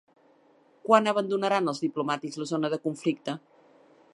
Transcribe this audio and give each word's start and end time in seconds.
Quan 0.87 1.09
abandonaran 1.11 1.73
els 1.73 1.81
diplomàtics 1.85 2.41
la 2.43 2.49
zona 2.53 2.73
de 2.75 2.81
conflicte? 2.89 3.37